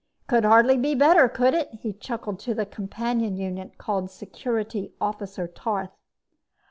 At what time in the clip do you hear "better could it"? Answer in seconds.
0.95-1.75